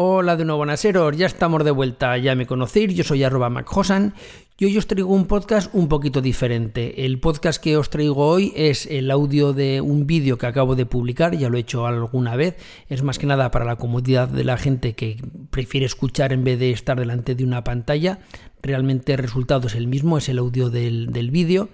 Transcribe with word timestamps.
Hola 0.00 0.36
de 0.36 0.44
nuevo, 0.44 0.64
Naseros. 0.64 1.16
Ya 1.16 1.26
estamos 1.26 1.64
de 1.64 1.72
vuelta. 1.72 2.16
Ya 2.18 2.36
me 2.36 2.46
conocéis. 2.46 2.94
Yo 2.94 3.02
soy 3.02 3.24
arroba 3.24 3.50
MacHosan 3.50 4.14
y 4.56 4.66
hoy 4.66 4.78
os 4.78 4.86
traigo 4.86 5.12
un 5.12 5.26
podcast 5.26 5.74
un 5.74 5.88
poquito 5.88 6.20
diferente. 6.20 7.04
El 7.04 7.18
podcast 7.18 7.60
que 7.60 7.76
os 7.76 7.90
traigo 7.90 8.28
hoy 8.28 8.52
es 8.54 8.86
el 8.86 9.10
audio 9.10 9.52
de 9.52 9.80
un 9.80 10.06
vídeo 10.06 10.38
que 10.38 10.46
acabo 10.46 10.76
de 10.76 10.86
publicar. 10.86 11.36
Ya 11.36 11.48
lo 11.48 11.56
he 11.56 11.62
hecho 11.62 11.84
alguna 11.84 12.36
vez. 12.36 12.54
Es 12.88 13.02
más 13.02 13.18
que 13.18 13.26
nada 13.26 13.50
para 13.50 13.64
la 13.64 13.74
comodidad 13.74 14.28
de 14.28 14.44
la 14.44 14.56
gente 14.56 14.94
que 14.94 15.20
prefiere 15.50 15.84
escuchar 15.84 16.32
en 16.32 16.44
vez 16.44 16.60
de 16.60 16.70
estar 16.70 16.96
delante 16.96 17.34
de 17.34 17.42
una 17.42 17.64
pantalla. 17.64 18.20
Realmente 18.62 19.14
el 19.14 19.18
resultado 19.18 19.66
es 19.66 19.74
el 19.74 19.88
mismo, 19.88 20.16
es 20.16 20.28
el 20.28 20.38
audio 20.38 20.70
del, 20.70 21.12
del 21.12 21.32
vídeo. 21.32 21.70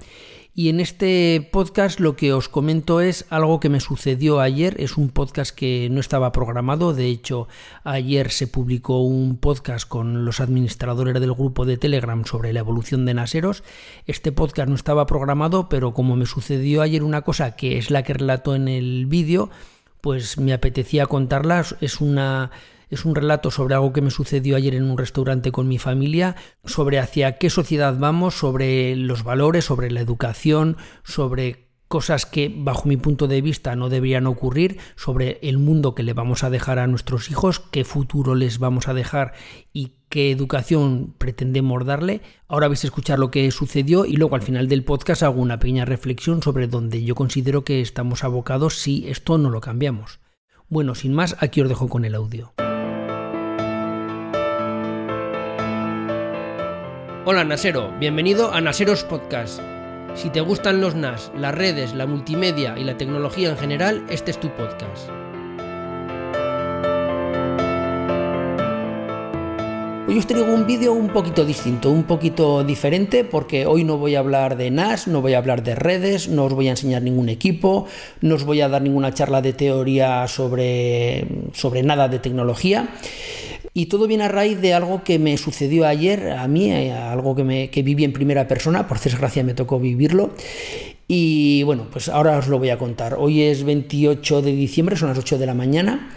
Y 0.57 0.69
en 0.69 0.79
este 0.79 1.49
podcast 1.51 1.99
lo 1.99 2.15
que 2.15 2.33
os 2.33 2.49
comento 2.49 3.01
es 3.01 3.27
algo 3.29 3.59
que 3.59 3.69
me 3.69 3.81
sucedió 3.81 4.39
ayer. 4.39 4.77
Es 4.79 4.97
un 4.97 5.09
podcast 5.09 5.53
que 5.53 5.89
no 5.91 5.99
estaba 5.99 6.31
programado. 6.31 6.95
De 6.95 7.07
hecho, 7.07 7.49
ayer 7.83 8.31
se 8.31 8.47
publicó 8.47 9.01
un 9.01 9.37
podcast 9.37 9.89
con 9.89 10.25
los 10.25 10.39
administradores 10.39 11.21
del 11.21 11.35
grupo 11.35 11.65
de 11.65 11.77
Telegram 11.77 12.25
sobre 12.25 12.53
la 12.53 12.61
evolución 12.61 13.05
de 13.05 13.15
Naseros. 13.15 13.65
Este 14.07 14.31
podcast 14.31 14.69
no 14.69 14.77
estaba 14.77 15.07
programado, 15.07 15.69
pero 15.69 15.93
como 15.93 16.15
me 16.15 16.25
sucedió 16.25 16.83
ayer 16.83 17.03
una 17.03 17.23
cosa 17.23 17.57
que 17.57 17.77
es 17.77 17.91
la 17.91 18.05
que 18.05 18.15
relato 18.15 18.55
en 18.55 18.69
el 18.69 19.07
vídeo, 19.07 19.51
pues 20.01 20.39
me 20.39 20.53
apetecía 20.53 21.07
contarla. 21.07 21.65
Es 21.81 22.01
una 22.01 22.53
es 22.91 23.05
un 23.05 23.15
relato 23.15 23.51
sobre 23.51 23.75
algo 23.75 23.93
que 23.93 24.03
me 24.03 24.11
sucedió 24.11 24.57
ayer 24.57 24.75
en 24.75 24.91
un 24.91 24.99
restaurante 24.99 25.53
con 25.53 25.69
mi 25.69 25.79
familia, 25.79 26.37
sobre 26.65 26.99
hacia 26.99 27.39
qué 27.39 27.51
sociedad 27.51 27.97
vamos, 27.99 28.35
sobre 28.35 28.97
los 28.97 29.25
valores, 29.25 29.65
sobre 29.65 29.91
la 29.91 30.01
educación, 30.01 30.77
sobre 31.03 31.65
cosas 31.89 32.27
que 32.27 32.53
bajo 32.53 32.89
mi 32.89 32.97
punto 32.97 33.29
de 33.29 33.41
vista 33.41 33.77
no 33.77 33.89
deberían 33.89 34.27
ocurrir, 34.27 34.79
sobre 34.97 35.39
el 35.43 35.59
mundo 35.59 35.95
que 35.95 36.03
le 36.03 36.13
vamos 36.13 36.43
a 36.43 36.51
dejar 36.51 36.79
a 36.79 36.89
nuestros 36.89 37.31
hijos, 37.31 37.61
qué 37.61 37.85
futuro 37.85 38.35
les 38.35 38.59
vamos 38.59 38.89
a 38.89 38.95
dejar 38.95 39.33
y 39.73 39.93
qué 40.09 40.31
educación 40.33 41.15
pretendemos 41.19 41.87
darle. 41.87 42.21
Ahora 42.49 42.67
vais 42.69 42.83
a 42.83 42.89
escuchar 42.89 43.19
lo 43.19 43.31
que 43.31 43.49
sucedió 43.53 44.07
y 44.07 44.17
luego 44.17 44.35
al 44.35 44.43
final 44.43 44.67
del 44.67 44.85
podcast 44.85 45.23
hago 45.23 45.41
una 45.41 45.61
pequeña 45.61 45.85
reflexión 45.85 46.43
sobre 46.43 46.67
donde 46.67 47.05
yo 47.05 47.15
considero 47.15 47.63
que 47.63 47.81
estamos 47.81 48.25
abocados 48.25 48.75
si 48.75 49.09
esto 49.09 49.39
no 49.39 49.51
lo 49.51 49.61
cambiamos. 49.61 50.21
Bueno, 50.69 50.95
sin 50.95 51.15
más, 51.15 51.37
aquí 51.41 51.61
os 51.61 51.69
dejo 51.69 51.89
con 51.89 52.05
el 52.05 52.17
audio. 52.17 52.55
Hola 57.27 57.43
Nasero, 57.43 57.91
bienvenido 57.99 58.53
a 58.53 58.61
Naseros 58.61 59.03
Podcast. 59.03 59.59
Si 60.15 60.29
te 60.29 60.43
gustan 60.43 60.83
los 60.83 60.95
NAS, 60.95 61.33
las 61.35 61.55
redes, 61.55 61.95
la 61.95 62.05
multimedia 62.05 62.75
y 62.77 62.85
la 62.85 62.99
tecnología 62.99 63.49
en 63.49 63.57
general, 63.57 64.05
este 64.11 64.31
es 64.31 64.39
tu 64.39 64.51
podcast. 64.51 65.09
Hoy 70.07 70.19
os 70.19 70.27
traigo 70.27 70.53
un 70.53 70.67
vídeo 70.67 70.93
un 70.93 71.09
poquito 71.09 71.47
distinto, 71.47 71.91
un 71.91 72.05
poquito 72.05 72.63
diferente, 72.63 73.25
porque 73.25 73.65
hoy 73.65 73.85
no 73.85 73.97
voy 73.97 74.17
a 74.17 74.19
hablar 74.19 74.59
de 74.59 74.71
NAS, 74.71 75.09
no 75.09 75.23
voy 75.23 75.33
a 75.33 75.39
hablar 75.39 75.63
de 75.63 75.75
redes, 75.75 76.29
no 76.29 76.45
os 76.45 76.53
voy 76.53 76.69
a 76.69 76.73
enseñar 76.73 77.01
ningún 77.01 77.31
equipo, 77.31 77.87
no 78.21 78.35
os 78.35 78.45
voy 78.45 78.61
a 78.61 78.69
dar 78.69 78.83
ninguna 78.83 79.15
charla 79.15 79.41
de 79.41 79.55
teoría 79.55 80.29
sobre, 80.29 81.27
sobre 81.55 81.83
nada 81.83 82.07
de 82.09 82.19
tecnología. 82.19 82.91
Y 83.77 83.87
todo 83.87 84.07
viene 84.07 84.23
a 84.23 84.29
raíz 84.29 84.61
de 84.61 84.73
algo 84.73 85.03
que 85.03 85.19
me 85.19 85.37
sucedió 85.37 85.85
ayer 85.85 86.31
a 86.31 86.47
mí, 86.47 86.71
eh, 86.71 86.93
algo 86.93 87.35
que, 87.35 87.43
me, 87.43 87.71
que 87.71 87.83
viví 87.83 88.05
en 88.05 88.13
primera 88.13 88.47
persona, 88.47 88.87
por 88.87 89.01
desgracia 89.01 89.43
me 89.43 89.53
tocó 89.53 89.81
vivirlo. 89.81 90.31
Y 91.09 91.65
bueno, 91.65 91.89
pues 91.91 92.09
ahora 92.09 92.39
os 92.39 92.47
lo 92.47 92.61
voy 92.61 92.71
a 92.71 92.79
contar. 92.79 93.17
Hoy 93.19 93.43
es 93.43 93.65
28 93.65 94.43
de 94.43 94.53
diciembre, 94.53 94.97
son 94.97 95.09
las 95.09 95.19
8 95.19 95.39
de 95.39 95.47
la 95.47 95.55
mañana. 95.55 96.11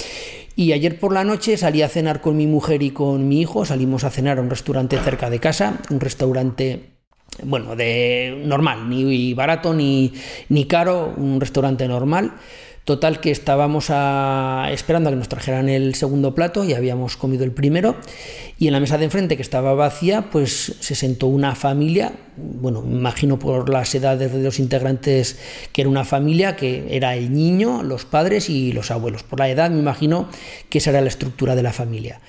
Y 0.56 0.72
ayer 0.72 1.00
por 1.00 1.14
la 1.14 1.24
noche 1.24 1.58
salí 1.58 1.82
a 1.82 1.90
cenar 1.90 2.22
con 2.22 2.38
mi 2.38 2.46
mujer 2.46 2.84
y 2.84 2.92
con 2.92 3.28
mi 3.28 3.42
hijo. 3.42 3.66
Salimos 3.66 4.04
a 4.04 4.12
cenar 4.12 4.38
a 4.38 4.42
un 4.42 4.52
restaurante 4.52 4.98
cerca 5.00 5.32
de 5.32 5.40
casa, 5.40 5.80
un 5.90 6.00
restaurante 6.00 6.98
bueno, 7.44 7.76
de 7.76 8.42
normal, 8.46 8.90
ni 8.90 9.34
barato 9.34 9.74
ni, 9.74 10.14
ni 10.50 10.66
caro, 10.66 11.14
un 11.18 11.40
restaurante 11.40 11.88
normal. 11.88 12.34
Total 12.88 13.20
que 13.20 13.32
estábamos 13.32 13.92
esperando 14.72 15.10
a 15.10 15.12
que 15.12 15.18
nos 15.18 15.28
trajeran 15.28 15.68
el 15.68 15.94
segundo 15.94 16.34
plato 16.34 16.64
y 16.64 16.74
habíamos 16.74 17.18
comido 17.18 17.44
el 17.44 17.52
primero 17.52 17.98
y 18.58 18.68
en 18.68 18.72
la 18.72 18.80
mesa 18.80 18.98
de 18.98 19.04
enfrente 19.04 19.36
que 19.36 19.42
estaba 19.42 19.74
vacía 19.74 20.30
pues 20.32 20.78
se 20.80 20.96
sentó 20.96 21.28
una 21.28 21.54
familia, 21.54 22.14
bueno, 22.38 22.82
imagino 22.90 23.40
por 23.40 23.68
las 23.68 23.94
edades 23.94 24.32
de 24.32 24.42
los 24.42 24.60
integrantes 24.60 25.38
que 25.74 25.82
era 25.82 25.90
una 25.90 26.06
familia 26.06 26.56
que 26.56 26.88
era 26.90 27.18
el 27.18 27.34
niño, 27.34 27.84
los 27.84 28.06
padres 28.06 28.50
y 28.50 28.72
los 28.72 28.90
abuelos. 28.90 29.22
Por 29.24 29.40
la 29.40 29.50
edad 29.50 29.70
me 29.70 29.80
imagino 29.80 30.30
que 30.70 30.78
esa 30.78 30.92
era 30.92 31.02
la 31.02 31.10
estructura 31.10 31.58
de 31.58 31.64
la 31.64 31.74
familia. 31.74 32.22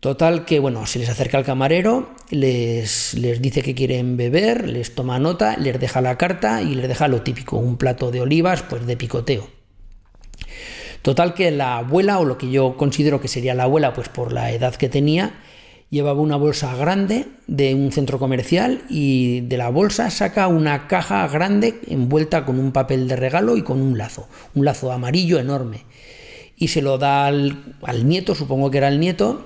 Total 0.00 0.44
que, 0.44 0.58
bueno, 0.58 0.86
se 0.86 0.98
les 0.98 1.08
acerca 1.08 1.38
el 1.38 1.44
camarero, 1.44 2.10
les, 2.30 3.14
les, 3.14 3.40
dice 3.40 3.62
que 3.62 3.76
quieren 3.76 4.16
beber, 4.16 4.68
les 4.68 4.92
toma 4.96 5.20
nota, 5.20 5.56
les 5.56 5.78
deja 5.78 6.00
la 6.00 6.18
carta 6.18 6.62
y 6.62 6.74
les 6.74 6.88
deja 6.88 7.06
lo 7.06 7.22
típico, 7.22 7.58
un 7.58 7.76
plato 7.76 8.10
de 8.10 8.22
olivas, 8.22 8.64
pues 8.64 8.84
de 8.86 8.96
picoteo. 8.96 9.63
Total 11.04 11.34
que 11.34 11.50
la 11.50 11.76
abuela, 11.76 12.18
o 12.18 12.24
lo 12.24 12.38
que 12.38 12.50
yo 12.50 12.78
considero 12.78 13.20
que 13.20 13.28
sería 13.28 13.54
la 13.54 13.64
abuela, 13.64 13.92
pues 13.92 14.08
por 14.08 14.32
la 14.32 14.52
edad 14.52 14.74
que 14.74 14.88
tenía, 14.88 15.34
llevaba 15.90 16.22
una 16.22 16.36
bolsa 16.36 16.74
grande 16.76 17.26
de 17.46 17.74
un 17.74 17.92
centro 17.92 18.18
comercial 18.18 18.80
y 18.88 19.42
de 19.42 19.58
la 19.58 19.68
bolsa 19.68 20.08
saca 20.08 20.48
una 20.48 20.88
caja 20.88 21.28
grande 21.28 21.78
envuelta 21.88 22.46
con 22.46 22.58
un 22.58 22.72
papel 22.72 23.06
de 23.06 23.16
regalo 23.16 23.58
y 23.58 23.62
con 23.62 23.82
un 23.82 23.98
lazo, 23.98 24.26
un 24.54 24.64
lazo 24.64 24.92
amarillo 24.92 25.38
enorme. 25.38 25.82
Y 26.56 26.68
se 26.68 26.80
lo 26.80 26.96
da 26.96 27.26
al, 27.26 27.76
al 27.82 28.08
nieto, 28.08 28.34
supongo 28.34 28.70
que 28.70 28.78
era 28.78 28.88
el 28.88 28.98
nieto, 28.98 29.44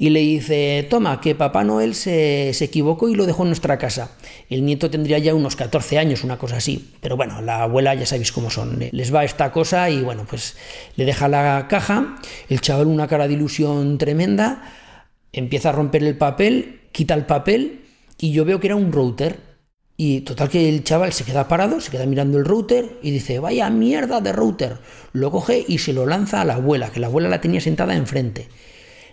y 0.00 0.08
le 0.08 0.20
dice, 0.20 0.86
toma, 0.88 1.20
que 1.20 1.34
Papá 1.34 1.62
Noel 1.62 1.94
se, 1.94 2.48
equivocó 2.58 3.10
y 3.10 3.14
lo 3.14 3.26
dejó 3.26 3.42
en 3.42 3.50
nuestra 3.50 3.76
casa. 3.76 4.12
El 4.48 4.64
nieto 4.64 4.88
tendría 4.88 5.18
ya 5.18 5.34
unos 5.34 5.56
14 5.56 5.98
años, 5.98 6.24
una 6.24 6.38
cosa 6.38 6.56
así, 6.56 6.94
pero 7.02 7.18
bueno, 7.18 7.42
la 7.42 7.64
abuela 7.64 7.94
ya 7.94 8.06
sabéis 8.06 8.32
cómo 8.32 8.48
son, 8.48 8.82
les 8.92 9.14
va 9.14 9.24
esta 9.24 9.52
cosa 9.52 9.90
y 9.90 10.00
bueno, 10.00 10.24
pues 10.26 10.56
le 10.96 11.04
deja 11.04 11.28
la 11.28 11.66
caja, 11.68 12.16
el 12.48 12.62
chaval 12.62 12.86
una 12.86 13.08
cara 13.08 13.28
de 13.28 13.34
ilusión 13.34 13.98
tremenda, 13.98 14.72
empieza 15.34 15.68
a 15.68 15.72
romper 15.72 16.02
el 16.02 16.16
papel, 16.16 16.80
quita 16.92 17.12
el 17.12 17.26
papel 17.26 17.82
y 18.16 18.32
yo 18.32 18.46
veo 18.46 18.58
que 18.58 18.68
era 18.68 18.76
un 18.76 18.92
router. 18.92 19.50
Y 19.98 20.22
total 20.22 20.48
que 20.48 20.66
el 20.70 20.82
chaval 20.82 21.12
se 21.12 21.24
queda 21.24 21.46
parado, 21.46 21.78
se 21.82 21.90
queda 21.90 22.06
mirando 22.06 22.38
el 22.38 22.46
router 22.46 22.98
y 23.02 23.10
dice, 23.10 23.38
vaya 23.38 23.68
mierda 23.68 24.22
de 24.22 24.32
router. 24.32 24.78
Lo 25.12 25.30
coge 25.30 25.62
y 25.68 25.76
se 25.76 25.92
lo 25.92 26.06
lanza 26.06 26.40
a 26.40 26.46
la 26.46 26.54
abuela, 26.54 26.88
que 26.88 27.00
la 27.00 27.08
abuela 27.08 27.28
la 27.28 27.42
tenía 27.42 27.60
sentada 27.60 27.94
enfrente 27.94 28.48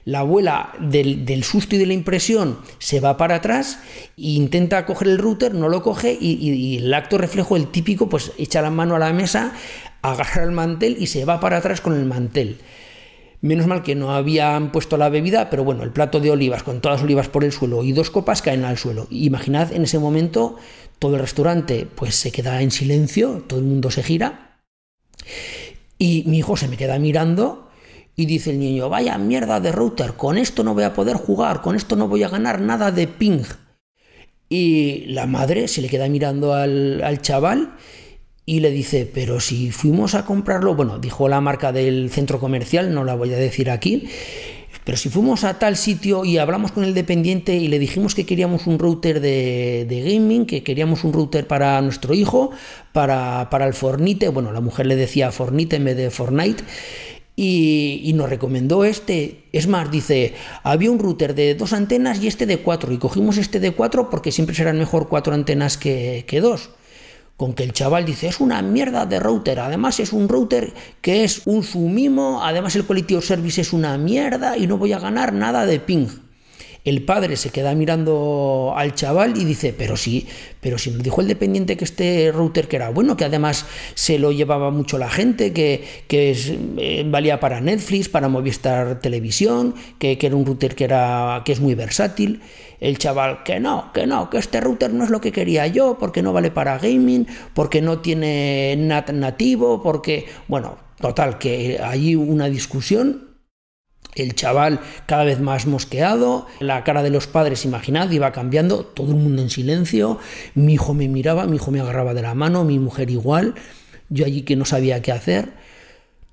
la 0.08 0.20
abuela 0.20 0.72
del, 0.80 1.44
susto 1.44 1.76
y 1.76 1.80
de 1.80 1.86
la 1.86 1.92
impresión 1.92 2.60
se 2.80 3.02
va 3.02 3.18
para 3.18 3.36
atrás 3.36 3.80
e 4.16 4.40
intenta 4.40 4.86
coger 4.86 5.10
el 5.10 5.18
router, 5.18 5.54
no 5.54 5.68
lo 5.68 5.84
coge 5.84 6.18
y, 6.18 6.78
el 6.78 6.94
acto 6.94 7.18
reflejo, 7.18 7.58
el 7.58 7.68
típico, 7.68 8.08
pues 8.08 8.32
echa 8.38 8.62
la 8.62 8.70
mano 8.70 8.96
a 8.96 9.00
la 9.00 9.12
mesa, 9.12 9.52
agarra 10.02 10.44
el 10.44 10.52
mantel 10.52 10.96
y 10.98 11.08
se 11.08 11.26
va 11.26 11.42
para 11.42 11.58
atrás 11.58 11.82
con 11.82 11.94
el 11.94 12.06
mantel. 12.06 12.60
Menos 13.42 13.68
mal 13.68 13.84
que 13.84 13.96
no 13.96 14.16
habían 14.16 14.72
puesto 14.72 14.96
la 14.96 15.10
bebida, 15.10 15.50
pero 15.50 15.66
bueno, 15.66 15.84
el 15.84 15.92
plato 15.92 16.22
de 16.22 16.32
olivas 16.32 16.64
con 16.64 16.80
todas 16.80 17.00
las 17.00 17.04
olivas 17.04 17.28
por 17.28 17.44
el 17.44 17.52
suelo 17.52 17.84
y 17.84 17.92
dos 17.92 18.10
copas 18.10 18.42
caen 18.42 18.64
al 18.64 18.78
suelo. 18.78 19.08
Imaginad 19.10 19.74
en 19.74 19.84
ese 19.84 20.00
momento 20.00 20.56
todo 21.00 21.16
el 21.16 21.22
restaurante 21.22 21.86
pues 21.96 22.16
se 22.16 22.32
queda 22.32 22.62
en 22.62 22.72
silencio, 22.72 23.44
todo 23.46 23.60
el 23.60 23.66
mundo 23.66 23.92
se 23.92 24.04
gira 24.04 24.62
y 26.00 26.24
mi 26.28 26.38
hijo 26.38 26.56
se 26.56 26.70
me 26.70 26.78
queda 26.78 26.98
mirando 26.98 27.67
y 28.20 28.26
dice 28.26 28.50
el 28.50 28.60
niño, 28.60 28.90
vaya 28.90 29.16
mierda 29.20 29.60
de 29.60 29.72
router, 29.72 30.14
con 30.14 30.40
esto 30.40 30.64
no 30.64 30.74
voy 30.74 30.84
a 30.84 30.94
poder 30.94 31.18
jugar, 31.18 31.62
con 31.62 31.76
esto 31.76 31.96
no 31.96 32.08
voy 32.08 32.24
a 32.24 32.30
ganar 32.30 32.60
nada 32.60 32.92
de 32.92 33.08
ping. 33.08 33.44
Y 34.50 35.06
la 35.10 35.28
madre 35.28 35.68
se 35.68 35.84
le 35.84 35.88
queda 35.88 36.10
mirando 36.10 36.54
al, 36.54 37.20
chaval 37.22 37.76
y 38.44 38.60
le 38.62 38.72
dice, 38.72 39.10
pero 39.14 39.40
si 39.40 39.70
fuimos 39.72 40.16
a 40.16 40.26
comprarlo, 40.26 40.74
bueno, 40.74 40.98
dijo 40.98 41.30
la 41.30 41.42
marca 41.42 41.72
del 41.72 42.10
centro 42.10 42.40
comercial, 42.40 42.92
no 42.92 43.04
la 43.04 43.14
voy 43.14 43.34
a 43.34 43.38
decir 43.38 43.70
aquí, 43.70 44.10
pero 44.84 44.98
si 44.98 45.10
fuimos 45.10 45.44
a 45.44 45.60
tal 45.60 45.76
sitio 45.76 46.26
y 46.26 46.40
hablamos 46.40 46.72
con 46.72 46.86
el 46.86 46.96
dependiente 46.96 47.56
y 47.56 47.68
le 47.68 47.78
dijimos 47.78 48.16
que 48.16 48.26
queríamos 48.26 48.66
un 48.66 48.80
router 48.80 49.20
de, 49.20 49.86
gaming, 49.88 50.48
que 50.48 50.64
queríamos 50.64 51.04
un 51.04 51.14
router 51.14 51.46
para 51.46 51.80
nuestro 51.82 52.16
hijo, 52.16 52.50
para, 52.94 53.50
para 53.52 53.68
el 53.68 53.76
Fornite, 53.76 54.30
bueno, 54.30 54.52
la 54.52 54.62
mujer 54.62 54.88
le 54.88 54.96
decía 54.96 55.32
Fornite 55.32 55.76
en 55.76 55.84
vez 55.84 55.98
de 55.98 56.10
Fortnite, 56.10 56.64
y, 57.40 58.14
nos 58.16 58.30
recomendó 58.30 58.84
este. 58.84 59.44
Es 59.54 59.68
más, 59.68 59.92
dice, 59.92 60.34
había 60.64 60.90
un 60.90 60.98
router 60.98 61.36
de 61.36 61.54
dos 61.54 61.72
antenas 61.72 62.20
y 62.22 62.28
este 62.28 62.48
de 62.48 62.58
cuatro. 62.58 62.92
Y 62.92 62.98
cogimos 62.98 63.38
este 63.38 63.60
de 63.60 63.72
cuatro 63.72 64.10
porque 64.10 64.32
siempre 64.32 64.56
serán 64.56 64.80
mejor 64.80 65.08
cuatro 65.08 65.36
antenas 65.36 65.78
que, 65.78 66.26
que 66.28 66.42
dos. 66.42 66.72
Con 67.38 67.54
que 67.54 67.64
el 67.64 67.74
chaval 67.74 68.06
dice, 68.06 68.28
es 68.28 68.40
una 68.40 68.64
mierda 68.64 69.06
de 69.06 69.20
router. 69.20 69.60
Además 69.60 70.00
es 70.00 70.14
un 70.14 70.28
router 70.28 70.74
que 71.00 71.24
es 71.24 71.44
un 71.46 71.64
sumimo. 71.64 72.44
Además 72.44 72.76
el 72.76 72.86
quality 72.86 73.14
of 73.14 73.26
service 73.26 73.62
es 73.62 73.72
una 73.72 74.00
mierda 74.00 74.58
y 74.58 74.66
no 74.66 74.80
voy 74.80 74.94
a 74.94 75.00
ganar 75.00 75.32
nada 75.32 75.68
de 75.68 75.80
ping. 75.80 76.08
El 76.88 77.04
padre 77.04 77.36
se 77.36 77.50
queda 77.50 77.76
mirando 77.76 78.74
al 78.74 78.96
chaval 78.96 79.36
y 79.36 79.44
dice, 79.44 79.74
pero 79.78 79.98
sí, 79.98 80.26
pero 80.62 80.78
si 80.78 80.90
me 80.90 81.04
dijo 81.04 81.20
el 81.20 81.28
dependiente 81.28 81.76
que 81.76 81.84
este 81.84 82.32
router 82.34 82.70
que 82.70 82.78
era 82.78 82.92
bueno, 82.92 83.18
que 83.18 83.26
además 83.26 83.66
se 83.94 84.18
lo 84.18 84.32
llevaba 84.32 84.72
mucho 84.72 84.98
la 84.98 85.10
gente, 85.10 85.52
que, 85.52 85.84
eh, 86.10 87.06
valía 87.06 87.42
para 87.42 87.60
Netflix, 87.60 88.08
para 88.08 88.30
Movistar 88.30 89.02
Televisión, 89.02 89.76
que, 90.00 90.18
era 90.22 90.34
un 90.34 90.46
router 90.46 90.76
que, 90.76 90.86
era, 90.86 91.42
que 91.44 91.52
es 91.52 91.60
muy 91.60 91.76
versátil. 91.76 92.40
El 92.80 92.98
chaval, 92.98 93.44
que 93.44 93.60
no, 93.60 93.92
que 93.94 94.08
no, 94.08 94.30
que 94.30 94.38
este 94.38 94.62
router 94.62 94.94
no 94.94 95.04
es 95.04 95.10
lo 95.10 95.20
que 95.20 95.34
quería 95.34 95.68
yo, 95.68 95.98
porque 96.00 96.22
no 96.22 96.32
vale 96.32 96.52
para 96.52 96.80
gaming, 96.80 97.28
porque 97.54 97.82
no 97.82 98.00
tiene 98.00 98.78
NAT 98.78 99.10
nativo, 99.10 99.84
porque, 99.84 100.26
bueno, 100.48 100.78
total, 101.02 101.38
que 101.38 101.82
hay 101.84 102.16
una 102.16 102.48
discusión 102.48 103.27
el 104.24 104.36
chaval 104.36 104.80
cada 105.06 105.24
vez 105.24 105.40
más 105.40 105.66
mosqueado, 105.66 106.48
la 106.60 106.84
cara 106.84 107.04
de 107.04 107.10
los 107.10 107.28
padres, 107.28 107.66
imaginad, 107.66 108.10
iba 108.12 108.32
cambiando, 108.32 108.86
todo 108.86 109.12
el 109.12 109.18
mundo 109.18 109.42
en 109.42 109.50
silencio, 109.50 110.20
mi 110.56 110.74
hijo 110.74 110.94
me 110.94 111.08
miraba, 111.08 111.46
mi 111.46 111.58
hijo 111.58 111.72
me 111.72 111.80
agarraba 111.80 112.14
de 112.14 112.22
la 112.22 112.36
mano, 112.36 112.64
mi 112.64 112.80
mujer 112.80 113.10
igual, 113.10 113.56
yo 114.10 114.26
allí 114.26 114.42
que 114.44 114.56
no 114.56 114.66
sabía 114.66 115.02
qué 115.02 115.12
hacer. 115.12 115.68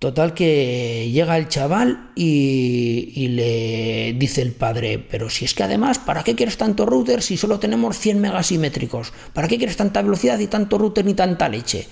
Total 0.05 0.35
que 0.35 1.09
llega 1.13 1.39
el 1.39 1.49
chaval 1.49 2.11
y, 2.15 3.29
le 3.29 4.13
dice 4.19 4.43
el 4.43 4.53
padre, 4.53 4.99
pero 4.99 5.31
si 5.31 5.47
es 5.47 5.55
que 5.55 5.63
además, 5.63 5.99
¿para 5.99 6.23
qué 6.23 6.35
quieres 6.35 6.59
tanto 6.59 6.85
router 6.85 7.23
si 7.23 7.39
solo 7.39 7.59
tenemos 7.59 7.99
100 7.99 8.21
megasimétricos? 8.21 9.15
¿Para 9.33 9.49
qué 9.49 9.57
quieres 9.57 9.79
tanta 9.79 10.03
velocidad 10.03 10.39
y 10.41 10.47
tanto 10.47 10.77
router 10.77 11.07
ni 11.07 11.15
tanta 11.15 11.49
leche? 11.49 11.87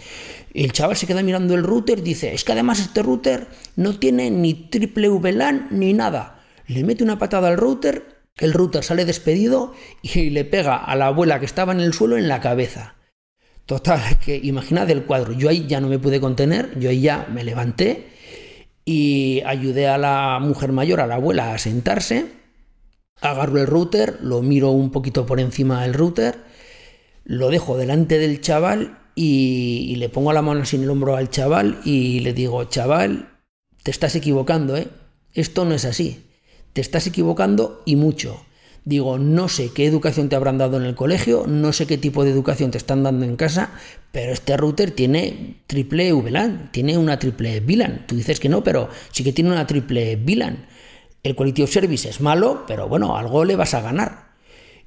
El 0.55 0.73
chaval 0.73 0.97
se 0.97 1.07
queda 1.07 1.23
mirando 1.23 1.55
el 1.55 1.63
router 1.63 2.03
dice, 2.03 2.35
es 2.35 2.45
que 2.45 2.53
además 2.53 2.79
este 2.79 3.03
router 3.03 3.49
no 3.77 3.99
tiene 3.99 4.31
ni 4.31 4.53
triple 4.55 5.09
VLAN 5.09 5.69
ni 5.71 5.95
nada. 5.95 6.41
Le 6.67 6.85
mete 6.85 7.03
una 7.03 7.19
patada 7.19 7.49
al 7.49 7.57
router, 7.57 8.21
el 8.37 8.53
router 8.53 8.85
sale 8.85 9.05
despedido 9.05 9.73
y 10.03 10.31
le 10.31 10.45
pega 10.45 10.77
a 10.77 10.95
la 10.95 11.07
abuela 11.07 11.41
que 11.41 11.47
estaba 11.47 11.73
en 11.73 11.81
el 11.81 11.95
suelo 11.95 12.19
en 12.19 12.29
la 12.29 12.41
cabeza. 12.41 12.97
Total, 13.65 14.19
que 14.25 14.37
imaginad 14.37 14.91
el 14.91 15.05
cuadro. 15.05 15.33
Yo 15.33 15.49
ahí 15.49 15.67
ya 15.67 15.81
no 15.81 15.89
me 15.89 15.99
pude 15.99 16.21
contener, 16.21 16.79
yo 16.79 16.91
ahí 16.91 17.01
ya 17.01 17.27
me 17.33 17.45
levanté 17.45 18.09
y 18.85 19.43
ayudé 19.47 19.89
a 19.89 19.97
la 19.97 20.39
mujer 20.41 20.73
mayor, 20.73 21.01
a 21.01 21.07
la 21.07 21.15
abuela, 21.15 21.55
a 21.55 21.59
sentarse. 21.59 22.27
Agarro 23.23 23.59
el 23.59 23.67
router, 23.67 24.19
lo 24.21 24.43
miro 24.43 24.71
un 24.71 24.91
poquito 24.91 25.25
por 25.25 25.41
encima 25.41 25.83
del 25.83 25.95
router, 25.95 26.39
lo 27.25 27.51
dejo 27.51 27.79
delante 27.79 28.19
del 28.19 28.41
chaval 28.41 29.02
y, 29.15 29.95
le 29.97 30.09
pongo 30.09 30.33
la 30.33 30.43
mano 30.43 30.63
en 30.71 30.83
el 30.83 30.91
hombro 30.91 31.17
al 31.17 31.31
chaval 31.31 31.81
y 31.85 32.21
le 32.21 32.33
digo, 32.33 32.65
chaval, 32.65 33.29
te 33.83 33.91
estás 33.91 34.15
equivocando, 34.17 34.77
¿eh? 34.77 34.89
Esto 35.35 35.65
no 35.65 35.75
es 35.75 35.85
así. 35.85 36.27
Te 36.73 36.81
estás 36.81 37.07
equivocando 37.07 37.83
y 37.85 37.97
mucho. 37.97 38.45
Digo, 38.85 39.19
no 39.19 39.49
sé 39.49 39.71
qué 39.73 39.87
educación 39.87 40.29
te 40.29 40.35
habrán 40.35 40.59
dado 40.59 40.77
en 40.77 40.83
el 40.83 40.97
colegio, 40.97 41.45
no 41.47 41.73
sé 41.73 41.87
qué 41.87 41.99
tipo 41.99 42.25
de 42.25 42.31
educación 42.31 42.73
te 42.73 42.79
están 42.79 43.05
dando 43.05 43.25
en 43.25 43.37
casa, 43.37 43.71
pero 44.11 44.33
este 44.33 44.57
router 44.57 44.91
tiene 44.91 45.63
triple 45.69 46.13
VLAN, 46.13 46.71
tiene 46.73 46.99
una 46.99 47.19
triple 47.19 47.61
VLAN. 47.61 48.07
Tú 48.09 48.17
dices 48.17 48.41
que 48.41 48.49
no, 48.49 48.65
pero 48.65 48.89
sí 49.13 49.23
que 49.23 49.33
tiene 49.33 49.51
una 49.51 49.67
triple 49.69 50.17
VLAN. 50.17 50.67
El 51.23 51.37
quality 51.37 51.63
of 51.63 51.71
service 51.71 52.09
es 52.09 52.21
malo, 52.21 52.65
pero 52.67 52.89
bueno, 52.89 53.17
algo 53.17 53.45
le 53.45 53.55
vas 53.55 53.75
a 53.75 53.83
ganar. 53.83 54.32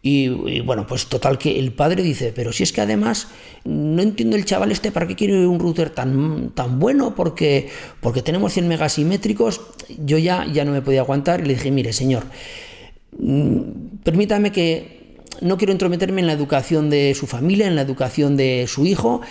Y, 0.08 0.60
bueno, 0.60 0.86
pues 0.86 1.08
total 1.08 1.40
que 1.40 1.58
el 1.58 1.74
padre 1.74 2.04
dice, 2.04 2.32
pero 2.32 2.54
si 2.54 2.62
es 2.62 2.72
que 2.72 2.80
además 2.80 3.28
no 3.64 4.04
entiendo 4.04 4.36
el 4.36 4.46
chaval 4.46 4.72
este 4.72 4.92
para 4.92 5.08
qué 5.08 5.16
quiere 5.16 5.48
un 5.48 5.60
router 5.60 5.90
tan, 5.90 6.52
tan 6.52 6.78
bueno, 6.78 7.16
porque, 7.16 7.70
porque 8.02 8.22
tenemos 8.22 8.54
100 8.54 8.68
megasimétricos, 8.68 9.62
yo 9.98 10.20
ya, 10.20 10.46
ya 10.46 10.64
no 10.64 10.72
me 10.74 10.84
podía 10.84 11.00
aguantar 11.00 11.48
le 11.48 11.56
dije, 11.56 11.72
mire 11.72 11.92
señor, 11.92 12.26
mm, 13.18 13.62
permítame 14.04 14.52
que 14.52 15.24
no 15.42 15.58
quiero 15.58 15.72
entrometerme 15.74 16.22
en 16.22 16.28
la 16.28 16.34
educación 16.34 16.92
de 16.92 17.16
su 17.16 17.26
familia, 17.26 17.66
en 17.66 17.76
la 17.76 17.82
educación 17.82 18.38
de 18.38 18.68
su 18.68 18.86
hijo, 18.86 19.22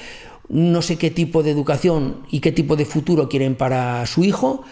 no 0.48 0.82
sé 0.82 0.96
qué 0.96 1.12
tipo 1.12 1.44
de 1.44 1.52
educación 1.52 2.22
y 2.32 2.40
qué 2.40 2.50
tipo 2.50 2.74
de 2.74 2.84
futuro 2.84 3.28
quieren 3.28 3.54
para 3.54 4.04
su 4.06 4.24
hijo, 4.24 4.64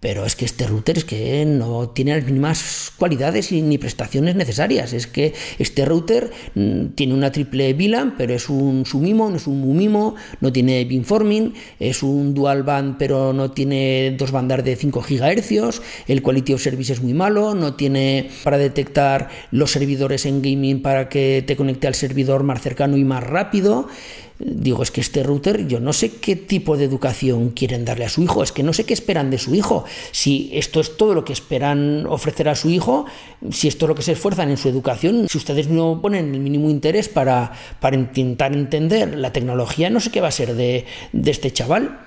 pero 0.00 0.24
es 0.24 0.34
que 0.34 0.46
este 0.46 0.66
router 0.66 0.96
es 0.96 1.04
que 1.04 1.44
no 1.44 1.90
tiene 1.90 2.16
las 2.16 2.24
mismas 2.24 2.92
cualidades 2.96 3.52
ni 3.52 3.76
prestaciones 3.76 4.34
necesarias. 4.34 4.94
Es 4.94 5.06
que 5.06 5.34
este 5.58 5.84
router 5.84 6.30
mm, 6.54 6.86
tiene 6.94 7.12
una 7.12 7.30
triple 7.30 7.74
VLAN, 7.74 8.14
pero 8.16 8.32
es 8.32 8.48
un 8.48 8.86
sumimo, 8.86 9.28
no 9.28 9.36
es 9.36 9.46
un 9.46 9.60
mumimo, 9.60 10.14
no 10.40 10.52
tiene 10.52 10.86
beamforming, 10.86 11.52
es 11.78 12.02
un 12.02 12.32
dual 12.32 12.62
band, 12.62 12.96
pero 12.98 13.34
no 13.34 13.50
tiene 13.50 14.16
dos 14.18 14.32
bandas 14.32 14.64
de 14.64 14.74
5 14.74 15.04
GHz, 15.06 15.82
el 16.08 16.22
quality 16.22 16.54
of 16.54 16.62
service 16.62 16.94
es 16.94 17.02
muy 17.02 17.12
malo, 17.12 17.54
no 17.54 17.74
tiene 17.74 18.30
para 18.42 18.56
detectar 18.56 19.28
los 19.50 19.70
servidores 19.70 20.24
en 20.24 20.40
gaming 20.40 20.80
para 20.80 21.10
que 21.10 21.44
te 21.46 21.56
conecte 21.56 21.86
al 21.86 21.94
servidor 21.94 22.42
más 22.42 22.62
cercano 22.62 22.96
y 22.96 23.04
más 23.04 23.22
rápido. 23.22 23.88
Digo, 24.42 24.82
es 24.82 24.90
que 24.90 25.02
este 25.02 25.22
router, 25.22 25.66
yo 25.68 25.80
no 25.80 25.92
sé 25.92 26.12
qué 26.12 26.34
tipo 26.34 26.78
de 26.78 26.86
educación 26.86 27.50
quieren 27.50 27.84
darle 27.84 28.06
a 28.06 28.08
su 28.08 28.22
hijo, 28.22 28.42
es 28.42 28.52
que 28.52 28.62
no 28.62 28.72
sé 28.72 28.84
qué 28.84 28.94
esperan 28.94 29.28
de 29.28 29.36
su 29.36 29.54
hijo. 29.54 29.84
Si 30.12 30.50
esto 30.54 30.80
es 30.80 30.96
todo 30.96 31.12
lo 31.12 31.26
que 31.26 31.34
esperan 31.34 32.06
ofrecer 32.06 32.48
a 32.48 32.54
su 32.54 32.70
hijo, 32.70 33.04
si 33.50 33.68
esto 33.68 33.84
es 33.84 33.88
lo 33.90 33.94
que 33.94 34.02
se 34.02 34.12
esfuerzan 34.12 34.48
en 34.48 34.56
su 34.56 34.70
educación, 34.70 35.26
si 35.28 35.36
ustedes 35.36 35.68
no 35.68 36.00
ponen 36.00 36.34
el 36.34 36.40
mínimo 36.40 36.70
interés 36.70 37.10
para, 37.10 37.52
para 37.80 37.96
intentar 37.96 38.54
entender 38.54 39.14
la 39.14 39.30
tecnología, 39.30 39.90
no 39.90 40.00
sé 40.00 40.10
qué 40.10 40.22
va 40.22 40.28
a 40.28 40.32
ser 40.32 40.54
de, 40.54 40.86
de 41.12 41.30
este 41.30 41.50
chaval. 41.50 41.98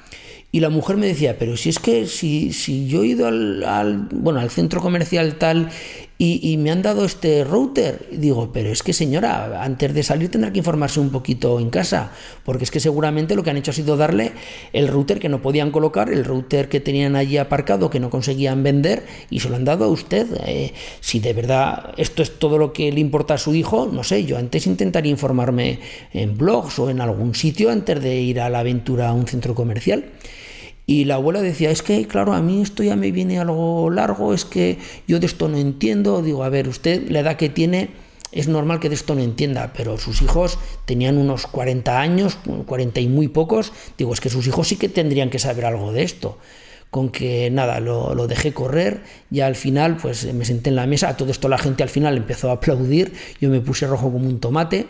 Y 0.52 0.60
la 0.60 0.70
mujer 0.70 0.98
me 0.98 1.08
decía, 1.08 1.40
pero 1.40 1.58
si 1.58 1.70
es 1.70 1.80
que 1.80 2.06
si, 2.06 2.54
si 2.54 2.88
yo 2.88 3.02
he 3.02 3.08
ido 3.08 3.26
al, 3.28 4.08
bueno, 4.12 4.40
al 4.40 4.52
centro 4.52 4.82
comercial 4.82 5.40
tal 5.40 5.72
y, 6.20 6.56
me 6.58 6.72
han 6.72 6.82
dado 6.82 7.04
este 7.04 7.44
router, 7.44 8.08
digo, 8.12 8.52
pero 8.54 8.70
es 8.72 8.82
que 8.82 8.94
señora, 8.94 9.62
antes 9.62 9.94
de 9.94 10.04
salir 10.04 10.30
tendrá 10.30 10.54
que 10.54 10.60
informarse 10.60 11.00
un 11.00 11.10
poquito 11.10 11.60
en 11.60 11.70
casa, 11.70 12.12
porque 12.46 12.64
es 12.64 12.72
que 12.72 12.80
seguramente 12.80 13.36
lo 13.36 13.44
que 13.44 13.50
han 13.50 13.58
hecho 13.58 13.72
ha 13.72 13.74
sido 13.74 13.98
darle 13.98 14.32
el 14.72 14.88
router 14.88 15.20
que 15.20 15.28
no 15.28 15.42
podían 15.42 15.72
colocar, 15.72 16.10
el 16.10 16.24
router 16.24 16.70
que 16.70 16.80
tenían 16.80 17.16
allí 17.16 17.38
aparcado 17.38 17.90
que 17.90 18.00
no 18.00 18.10
conseguían 18.10 18.64
vender 18.64 19.04
y 19.30 19.42
se 19.42 19.50
lo 19.50 19.56
han 19.56 19.66
dado 19.66 19.86
a 19.86 19.90
usted. 19.90 20.28
Eh, 20.46 20.74
si 21.02 21.20
de 21.20 21.34
verdad 21.34 21.94
esto 21.98 22.22
es 22.22 22.40
todo 22.40 22.58
lo 22.58 22.72
que 22.72 22.92
le 22.92 23.02
importa 23.02 23.34
a 23.34 23.38
su 23.38 23.54
hijo, 23.54 23.90
no 23.92 24.04
sé, 24.04 24.24
yo 24.24 24.38
antes 24.38 24.66
intentaría 24.68 25.12
informarme 25.12 25.80
en 26.14 26.38
blogs 26.38 26.80
o 26.80 26.90
en 26.90 27.02
algún 27.02 27.36
sitio 27.36 27.70
antes 27.70 28.02
de 28.02 28.22
ir 28.22 28.40
a 28.40 28.50
la 28.50 28.60
aventura 28.60 29.10
a 29.10 29.14
un 29.14 29.28
centro 29.28 29.56
comercial. 29.56 30.06
Y 30.86 31.06
la 31.06 31.16
abuela 31.16 31.42
decía, 31.42 31.72
es 31.72 31.82
que, 31.82 32.08
claro, 32.08 32.34
a 32.34 32.42
mí 32.42 32.62
esto 32.62 32.84
ya 32.84 32.96
me 32.96 33.12
viene 33.12 33.40
algo 33.40 33.90
largo, 33.90 34.34
es 34.34 34.44
que 34.44 34.80
yo 35.08 35.20
de 35.20 35.26
esto 35.26 35.48
no 35.48 35.58
entiendo. 35.58 36.22
Digo, 36.22 36.44
a 36.44 36.50
ver, 36.50 36.68
usted, 36.68 37.10
la 37.10 37.22
edad 37.22 37.38
que 37.38 37.50
tiene, 37.50 37.92
es 38.34 38.48
normal 38.48 38.80
que 38.80 38.90
de 38.90 38.96
esto 38.96 39.16
no 39.16 39.22
entienda, 39.22 39.72
pero 39.76 39.98
sus 39.98 40.22
hijos 40.22 40.58
tenían 40.86 41.18
unos 41.18 41.48
40 41.48 42.00
años, 42.00 42.38
40 42.66 43.00
y 43.00 43.08
muy 43.08 43.30
pocos. 43.30 43.72
Digo, 43.98 44.14
es 44.14 44.20
que 44.20 44.30
sus 44.30 44.46
hijos 44.48 44.68
sí 44.68 44.76
que 44.76 44.90
tendrían 44.90 45.30
que 45.30 45.40
saber 45.40 45.66
algo 45.66 45.94
de 45.94 46.04
esto. 46.04 46.38
Con 46.90 47.10
que 47.10 47.50
nada, 47.50 47.80
lo, 47.80 48.14
lo 48.14 48.28
dejé 48.28 48.54
correr 48.54 49.02
y 49.32 49.40
al 49.40 49.56
final, 49.56 49.98
pues 49.98 50.32
me 50.34 50.46
senté 50.46 50.70
en 50.70 50.76
la 50.76 50.86
mesa. 50.86 51.10
A 51.10 51.18
todo 51.18 51.32
esto 51.32 51.48
la 51.48 51.58
gente 51.58 51.82
al 51.82 51.90
final 51.90 52.18
empezó 52.18 52.50
a 52.50 52.54
aplaudir. 52.54 53.14
Yo 53.40 53.50
me 53.50 53.62
puse 53.62 53.88
rojo 53.88 54.12
como 54.12 54.28
un 54.28 54.40
tomate 54.40 54.88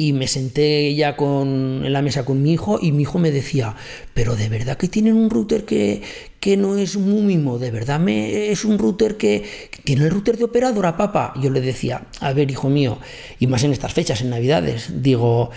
y 0.00 0.14
me 0.14 0.28
senté 0.28 0.94
ya 0.94 1.14
con, 1.14 1.82
en 1.84 1.92
la 1.92 2.00
mesa 2.00 2.24
con 2.24 2.42
mi 2.42 2.52
hijo 2.54 2.78
y 2.80 2.90
mi 2.90 3.02
hijo 3.02 3.18
me 3.18 3.30
decía, 3.30 3.76
pero 4.14 4.34
de 4.34 4.48
verdad 4.48 4.78
que 4.78 4.88
tienen 4.88 5.14
un 5.14 5.28
router 5.28 5.66
que, 5.66 6.00
que 6.40 6.56
no 6.56 6.78
es 6.78 6.96
muy 6.96 7.20
mimo, 7.20 7.58
de 7.58 7.70
verdad 7.70 8.00
me, 8.00 8.50
es 8.50 8.64
un 8.64 8.78
router 8.78 9.18
que, 9.18 9.44
tiene 9.84 10.04
el 10.04 10.10
router 10.10 10.38
de 10.38 10.44
operadora, 10.44 10.96
papá. 10.96 11.34
Yo 11.42 11.50
le 11.50 11.60
decía, 11.60 12.06
a 12.20 12.32
ver, 12.32 12.50
hijo 12.50 12.70
mío, 12.70 12.96
y 13.38 13.46
más 13.46 13.62
en 13.62 13.72
estas 13.72 13.92
fechas, 13.92 14.22
en 14.22 14.30
Navidades, 14.30 15.02
digo, 15.02 15.50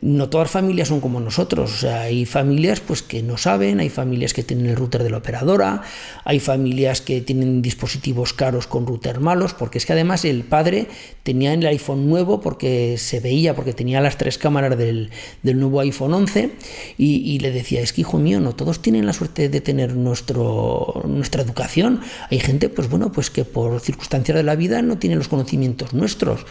no 0.00 0.28
todas 0.28 0.50
familias 0.50 0.88
son 0.88 1.00
como 1.00 1.20
nosotros. 1.20 1.82
hay 1.84 2.24
familias 2.24 2.80
pues, 2.80 3.02
que 3.02 3.22
no 3.22 3.36
saben, 3.36 3.80
hay 3.80 3.88
familias 3.88 4.32
que 4.32 4.44
tienen 4.44 4.66
el 4.66 4.76
router 4.76 5.02
de 5.02 5.10
la 5.10 5.18
operadora, 5.18 5.82
hay 6.24 6.38
familias 6.38 7.00
que 7.00 7.20
tienen 7.20 7.62
dispositivos 7.62 8.32
caros 8.32 8.66
con 8.66 8.86
router 8.86 9.18
malos, 9.20 9.54
porque 9.54 9.78
es 9.78 9.86
que 9.86 9.92
además 9.92 10.24
el 10.24 10.44
padre 10.44 10.86
tenía 11.24 11.52
el 11.52 11.66
iPhone 11.66 12.08
nuevo 12.08 12.40
porque 12.40 12.96
se 12.96 13.20
veía, 13.20 13.54
porque 13.56 13.72
tenía 13.72 14.00
las 14.00 14.18
tres 14.18 14.38
cámaras 14.38 14.78
del, 14.78 15.10
nuevo 15.42 15.80
iPhone 15.80 16.14
11 16.14 16.52
y, 16.96 17.38
le 17.40 17.50
decía, 17.50 17.80
es 17.80 17.92
que 17.92 18.02
hijo 18.02 18.18
mío, 18.18 18.40
no 18.40 18.54
todos 18.54 18.80
tienen 18.80 19.04
la 19.04 19.12
suerte 19.12 19.48
de 19.48 19.60
tener 19.60 19.94
nuestro, 19.94 21.02
nuestra 21.06 21.42
educación. 21.42 22.00
Hay 22.30 22.38
gente, 22.38 22.68
pues 22.68 22.88
bueno, 22.88 23.10
pues 23.10 23.30
que 23.30 23.44
por 23.44 23.80
circunstancias 23.80 24.36
de 24.36 24.42
la 24.42 24.54
vida 24.54 24.80
no 24.82 24.98
tiene 24.98 25.16
los 25.16 25.28
conocimientos 25.28 25.92
nuestros. 25.92 26.46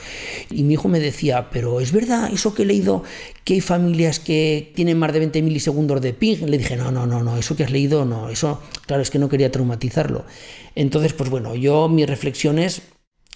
Y 0.52 0.64
mi 0.64 0.74
hijo 0.74 0.90
me 0.90 1.00
decía, 1.00 1.50
pero 1.50 1.80
es 1.80 1.92
verdad 1.92 2.30
eso 2.32 2.54
que 2.54 2.64
he 2.64 2.66
leído 2.66 3.04
que 3.48 3.54
hay 3.54 3.62
familias 3.62 4.20
que 4.20 4.74
tienen 4.76 5.00
más 5.00 5.14
de 5.14 5.20
20 5.20 5.42
milisegundos 5.42 6.02
de 6.02 6.12
ping. 6.12 6.40
Le 6.48 6.58
dije, 6.58 6.76
no, 6.76 6.92
no, 6.92 7.08
no, 7.08 7.24
no, 7.24 7.38
eso 7.38 7.56
que 7.56 7.64
has 7.64 7.72
leído, 7.72 8.04
no, 8.04 8.28
eso, 8.28 8.62
claro, 8.86 9.02
es 9.02 9.10
que 9.10 9.20
no 9.20 9.30
quería 9.30 9.50
traumatizarlo. 9.54 10.26
Entonces, 10.76 11.14
pues 11.14 11.30
bueno, 11.30 11.56
yo 11.56 11.88
mis 11.88 12.08
reflexiones 12.08 12.82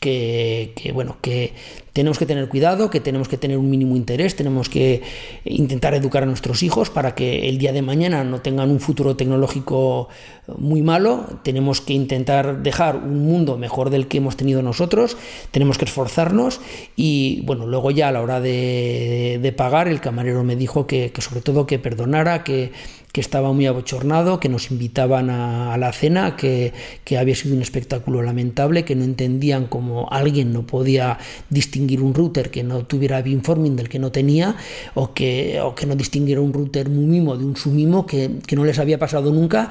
que, 0.02 0.92
bueno, 0.96 1.18
que 1.22 1.54
tenemos 1.94 2.18
que 2.18 2.26
tener 2.26 2.50
cuidado, 2.50 2.90
que 2.90 3.00
tenemos 3.00 3.28
que 3.28 3.38
tener 3.38 3.60
un 3.60 3.70
mínimo 3.70 3.96
interés, 3.96 4.36
tenemos 4.36 4.68
que 4.68 5.04
intentar 5.46 5.94
educar 5.94 6.24
a 6.24 6.26
nuestros 6.26 6.64
hijos 6.64 6.90
para 6.90 7.14
que 7.14 7.48
el 7.48 7.60
día 7.60 7.72
de 7.72 7.84
mañana 7.84 8.24
no 8.24 8.42
tengan 8.42 8.72
un 8.72 8.80
futuro 8.80 9.16
tecnológico 9.16 10.10
muy 10.58 10.82
malo, 10.82 11.28
tenemos 11.44 11.82
que 11.82 11.94
intentar 11.94 12.64
dejar 12.64 12.96
un 12.96 13.24
mundo 13.24 13.60
mejor 13.60 13.92
del 13.92 14.08
que 14.08 14.18
hemos 14.18 14.38
tenido 14.38 14.64
nosotros, 14.64 15.18
tenemos 15.52 15.78
que 15.78 15.86
esforzarnos 15.86 16.62
y 16.96 17.44
bueno, 17.46 17.68
luego 17.68 17.92
ya 17.92 18.08
a 18.08 18.12
la 18.12 18.22
hora 18.22 18.42
de, 18.42 19.38
de 19.40 19.52
pagar 19.52 19.88
el 19.88 20.02
camarero 20.02 20.44
me 20.44 20.56
dijo 20.56 20.88
que 20.88 21.14
sobre 21.20 21.42
todo 21.42 21.68
que 21.68 21.78
perdonara, 21.78 22.44
que, 22.44 22.72
que 23.12 23.22
estaba 23.22 23.52
muy 23.52 23.66
abochornado, 23.66 24.40
que 24.40 24.48
nos 24.48 24.72
invitaban 24.72 25.30
a, 25.30 25.78
la 25.78 25.92
cena, 25.92 26.36
que, 26.36 26.74
que, 27.04 27.18
había 27.18 27.36
sido 27.36 27.56
un 27.56 27.62
espectáculo 27.62 28.22
lamentable, 28.22 28.86
que 28.86 28.96
no 28.96 29.04
entendían 29.04 29.68
cómo 29.68 30.08
alguien 30.12 30.54
no 30.54 30.66
podía 30.66 31.18
distinguir 31.50 32.02
un 32.02 32.14
router 32.14 32.52
que 32.52 32.64
no 32.64 32.86
tuviera 32.86 33.22
beamforming 33.22 33.76
del 33.76 33.90
que 33.90 34.00
no 34.00 34.12
tenía 34.12 34.56
o 34.94 35.14
que, 35.14 35.60
o 35.62 35.76
que 35.76 35.86
no 35.86 35.96
distinguiera 35.96 36.42
un 36.42 36.54
router 36.54 36.90
muy 36.90 37.06
mimo 37.06 37.38
de 37.38 37.46
un 37.46 37.58
sumimo 37.58 38.06
que, 38.06 38.32
que 38.48 38.56
no 38.56 38.64
les 38.64 38.80
había 38.80 38.98
pasado 38.98 39.32
nunca, 39.32 39.70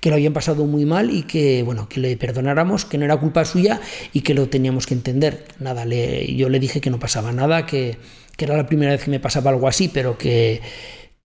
que 0.00 0.08
lo 0.08 0.16
habían 0.16 0.32
pasado 0.32 0.66
muy 0.66 0.84
mal 0.84 1.10
y 1.10 1.22
que, 1.22 1.62
bueno, 1.62 1.88
que 1.88 2.00
le 2.00 2.16
perdonáramos, 2.16 2.84
que 2.84 2.98
no 2.98 3.04
era 3.04 3.16
culpa 3.18 3.44
suya 3.44 3.80
y 4.12 4.22
que 4.22 4.34
lo 4.34 4.48
teníamos 4.48 4.86
que 4.86 4.94
entender. 4.94 5.44
Nada, 5.60 5.84
yo 5.84 6.48
le 6.48 6.58
dije 6.58 6.80
que 6.80 6.90
no 6.90 6.98
pasaba 6.98 7.32
nada, 7.32 7.66
que, 7.66 7.98
que 8.36 8.44
era 8.46 8.56
la 8.56 8.66
primera 8.66 8.92
vez 8.92 9.04
que 9.04 9.10
me 9.10 9.20
pasaba 9.20 9.50
algo 9.50 9.68
así, 9.68 9.88
pero 9.88 10.18
que 10.18 10.60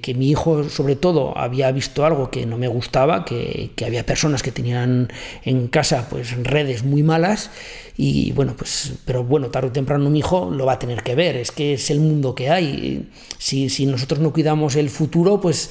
que 0.01 0.13
mi 0.13 0.29
hijo 0.29 0.67
sobre 0.69 0.95
todo 0.95 1.37
había 1.37 1.71
visto 1.71 2.05
algo 2.05 2.29
que 2.29 2.45
no 2.45 2.57
me 2.57 2.67
gustaba, 2.67 3.23
que, 3.23 3.71
que, 3.75 3.85
había 3.85 4.05
personas 4.05 4.43
que 4.43 4.51
tenían 4.51 5.11
en 5.43 5.67
casa 5.67 6.07
pues 6.09 6.35
redes 6.43 6.83
muy 6.83 7.01
malas 7.01 7.49
y 7.97 8.33
bueno, 8.33 8.55
pues 8.57 8.93
pero 9.05 9.23
bueno, 9.23 9.49
tarde 9.49 9.69
o 9.69 9.71
temprano 9.71 10.09
mi 10.09 10.19
hijo 10.19 10.49
lo 10.51 10.65
va 10.65 10.73
a 10.73 10.79
tener 10.79 11.01
que 11.01 11.15
ver, 11.15 11.37
es 11.37 11.51
que 11.51 11.73
es 11.73 11.89
el 11.89 12.01
mundo 12.01 12.35
que 12.35 12.49
hay. 12.49 13.09
Si, 13.37 13.69
si 13.69 13.85
nosotros 13.85 14.19
no 14.19 14.33
cuidamos 14.33 14.75
el 14.75 14.89
futuro, 14.89 15.39
pues 15.39 15.69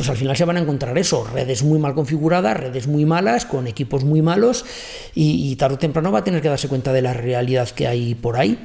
pues 0.00 0.08
al 0.08 0.16
final 0.16 0.34
se 0.34 0.46
van 0.46 0.56
a 0.56 0.60
encontrar 0.60 0.96
eso, 0.96 1.24
redes 1.24 1.62
muy 1.62 1.78
mal 1.78 1.92
configuradas, 1.92 2.56
redes 2.56 2.86
muy 2.86 3.04
malas, 3.04 3.44
con 3.44 3.66
equipos 3.66 4.02
muy 4.02 4.22
malos, 4.22 4.64
y, 5.14 5.52
y 5.52 5.56
tarde 5.56 5.74
o 5.74 5.78
temprano 5.78 6.10
va 6.10 6.20
a 6.20 6.24
tener 6.24 6.40
que 6.40 6.48
darse 6.48 6.68
cuenta 6.68 6.94
de 6.94 7.02
la 7.02 7.12
realidad 7.12 7.68
que 7.68 7.86
hay 7.86 8.14
por 8.14 8.38
ahí. 8.38 8.64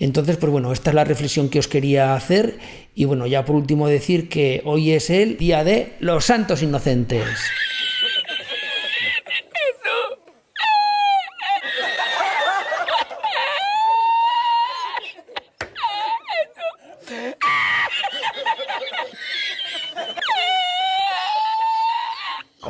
Entonces, 0.00 0.38
pues 0.38 0.50
bueno, 0.50 0.72
esta 0.72 0.90
es 0.90 0.96
la 0.96 1.04
reflexión 1.04 1.50
que 1.50 1.60
os 1.60 1.68
quería 1.68 2.16
hacer, 2.16 2.58
y 2.96 3.04
bueno, 3.04 3.28
ya 3.28 3.44
por 3.44 3.54
último 3.54 3.86
decir 3.86 4.28
que 4.28 4.60
hoy 4.64 4.90
es 4.90 5.08
el 5.08 5.36
Día 5.36 5.62
de 5.62 5.92
los 6.00 6.24
Santos 6.24 6.64
Inocentes. 6.64 7.28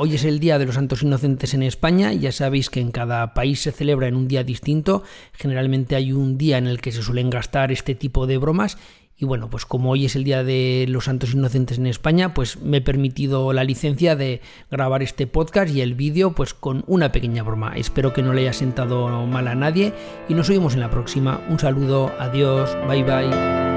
Hoy 0.04 0.16
es 0.16 0.24
el 0.24 0.40
Día 0.40 0.58
de 0.58 0.66
los 0.66 0.74
Santos 0.74 1.04
Inocentes 1.04 1.54
en 1.54 1.62
España. 1.62 2.12
Ya 2.12 2.32
sabéis 2.32 2.70
que 2.70 2.80
en 2.80 2.90
cada 2.90 3.34
país 3.34 3.60
se 3.60 3.70
celebra 3.70 4.08
en 4.08 4.16
un 4.16 4.26
día 4.26 4.42
distinto. 4.42 5.04
Generalmente 5.32 5.94
hay 5.94 6.12
un 6.12 6.38
día 6.38 6.58
en 6.58 6.66
el 6.66 6.80
que 6.80 6.90
se 6.90 7.04
suelen 7.04 7.30
gastar 7.30 7.70
este 7.70 7.94
tipo 7.94 8.26
de 8.26 8.36
bromas. 8.36 8.78
Y 9.16 9.26
bueno, 9.26 9.48
pues 9.48 9.64
como 9.64 9.92
hoy 9.92 10.06
es 10.06 10.16
el 10.16 10.24
Día 10.24 10.42
de 10.42 10.86
los 10.88 11.04
Santos 11.04 11.34
Inocentes 11.34 11.78
en 11.78 11.86
España, 11.86 12.34
pues 12.34 12.60
me 12.60 12.78
he 12.78 12.80
permitido 12.80 13.52
la 13.52 13.62
licencia 13.62 14.16
de 14.16 14.40
grabar 14.72 15.04
este 15.04 15.28
podcast 15.28 15.72
y 15.72 15.82
el 15.82 15.94
vídeo 15.94 16.32
pues 16.32 16.52
con 16.52 16.82
una 16.88 17.12
pequeña 17.12 17.44
broma. 17.44 17.74
Espero 17.76 18.12
que 18.12 18.22
no 18.22 18.32
le 18.32 18.40
haya 18.40 18.52
sentado 18.54 19.24
mal 19.28 19.46
a 19.46 19.54
nadie 19.54 19.92
y 20.28 20.34
nos 20.34 20.50
oímos 20.50 20.74
en 20.74 20.80
la 20.80 20.90
próxima. 20.90 21.40
Un 21.48 21.60
saludo, 21.60 22.10
adiós, 22.18 22.76
bye 22.88 23.04
bye. 23.04 23.71